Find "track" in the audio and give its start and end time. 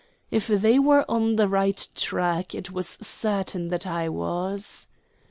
1.93-2.55